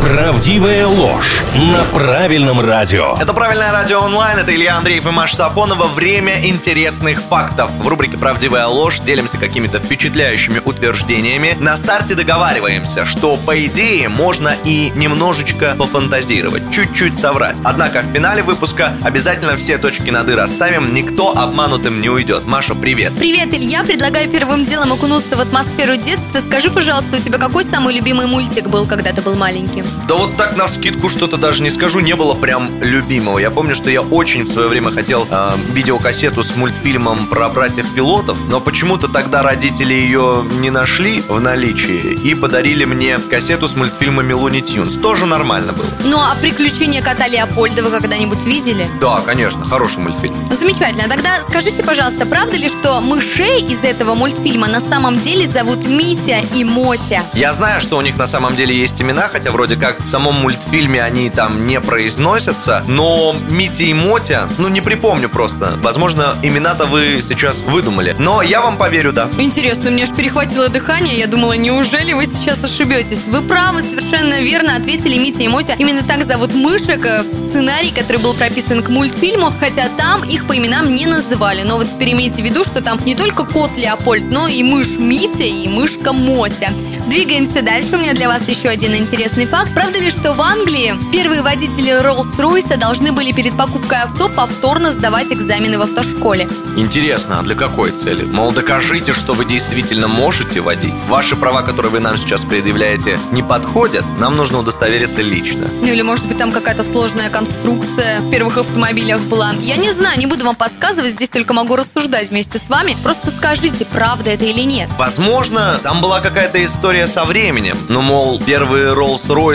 [0.00, 3.16] Правдивая ложь на правильном радио.
[3.18, 5.88] Это «Правильное радио онлайн», это Илья Андреев и Маша Сафонова.
[5.88, 7.70] Время интересных фактов.
[7.78, 11.56] В рубрике «Правдивая ложь» делимся какими-то впечатляющими утверждениями.
[11.58, 17.56] На старте договариваемся, что, по идее, можно и немножечко пофантазировать, чуть-чуть соврать.
[17.64, 22.46] Однако в финале выпуска обязательно все точки над «и» расставим, никто обманутым не уйдет.
[22.46, 23.14] Маша, привет.
[23.18, 23.82] Привет, Илья.
[23.84, 26.40] Предлагаю первым делом окунуться в атмосферу детства.
[26.40, 29.85] Скажи, пожалуйста, у тебя какой самый любимый мультик был, когда ты был маленьким?
[30.08, 33.38] Да вот так на скидку что-то даже не скажу, не было прям любимого.
[33.38, 38.36] Я помню, что я очень в свое время хотел э, видеокассету с мультфильмом про братьев-пилотов,
[38.48, 44.32] но почему-то тогда родители ее не нашли в наличии и подарили мне кассету с мультфильмами
[44.32, 44.96] Луни Тюнс.
[44.96, 45.86] Тоже нормально было.
[46.04, 48.88] Ну, а «Приключения кота Леопольда» вы когда-нибудь видели?
[49.00, 50.36] Да, конечно, хороший мультфильм.
[50.48, 51.08] Ну, замечательно.
[51.08, 56.40] Тогда скажите, пожалуйста, правда ли, что мышей из этого мультфильма на самом деле зовут Митя
[56.54, 57.22] и Мотя?
[57.34, 60.36] Я знаю, что у них на самом деле есть имена, хотя вроде как в самом
[60.36, 65.78] мультфильме они там не произносятся, но Мити и Мотя, ну не припомню просто.
[65.82, 68.14] Возможно, имена-то вы сейчас выдумали.
[68.18, 69.28] Но я вам поверю, да.
[69.38, 71.14] Интересно, меня аж перехватило дыхание.
[71.14, 73.26] Я думала, неужели вы сейчас ошибетесь?
[73.28, 75.74] Вы правы, совершенно верно ответили Митя и Мотя.
[75.74, 80.46] Именно так зовут мышек э, в сценарии, который был прописан к мультфильму, хотя там их
[80.46, 81.62] по именам не называли.
[81.62, 84.96] Но вот теперь имейте в виду, что там не только кот Леопольд, но и мышь
[84.98, 86.70] Митя и мышка Мотя.
[87.06, 87.96] Двигаемся дальше.
[87.96, 89.65] У меня для вас еще один интересный факт.
[89.74, 95.32] Правда ли, что в Англии первые водители Роллс-Ройса должны были перед покупкой авто повторно сдавать
[95.32, 96.48] экзамены в автошколе?
[96.76, 98.24] Интересно, а для какой цели?
[98.24, 101.02] Мол, докажите, что вы действительно можете водить.
[101.08, 104.04] Ваши права, которые вы нам сейчас предъявляете, не подходят.
[104.18, 105.66] Нам нужно удостовериться лично.
[105.80, 109.52] Ну или может быть там какая-то сложная конструкция в первых автомобилях была.
[109.60, 112.96] Я не знаю, не буду вам подсказывать, здесь только могу рассуждать вместе с вами.
[113.02, 114.90] Просто скажите, правда это или нет.
[114.98, 117.76] Возможно, там была какая-то история со временем.
[117.88, 118.92] Ну, мол, первые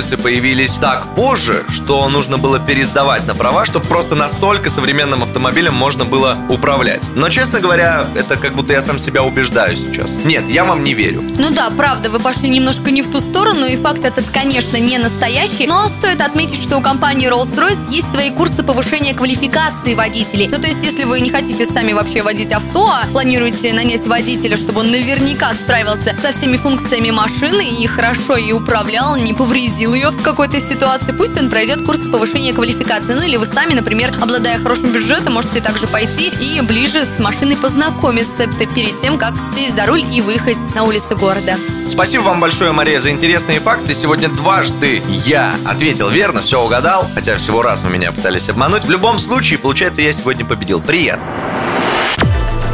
[0.02, 5.76] Роллс-Ройсы появились так позже, что нужно было пересдавать на права, чтобы просто настолько современным автомобилем
[5.76, 7.02] можно было управлять.
[7.16, 10.18] Но, честно говоря, это как будто я сам себя убеждаю сейчас.
[10.26, 11.22] Нет, я вам не верю.
[11.38, 14.98] Ну да, правда, вы пошли немножко не в ту сторону, и факт этот, конечно, не
[14.98, 20.48] настоящий, но стоит отметить, что у компании Rolls-Royce есть свои курсы повышения квалификации водителей.
[20.48, 24.58] Ну то есть, если вы не хотите сами вообще водить авто, а планируете нанять водителя,
[24.58, 30.10] чтобы он наверняка справился со всеми функциями машины и хорошо ее управлял, не повредил ее
[30.12, 33.14] в какой-то ситуации, пусть он пройдет курсы повышения квалификации.
[33.14, 37.58] Ну или вы сами, например, обладая хорошим бюджетом, можете также пойти и ближе с машиной
[37.58, 41.58] познакомиться перед тем, как сесть за руль и выехать на улицы города.
[41.88, 43.94] Спасибо вам большое, Мария, за интересные факты.
[43.94, 48.86] Сегодня дважды я ответил верно, все угадал, хотя всего раз вы меня пытались обмануть.
[48.86, 50.82] В любом случае, получается, я сегодня победил.
[50.82, 51.26] Приятно.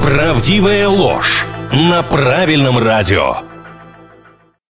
[0.01, 3.41] Правдивая ложь на правильном радио.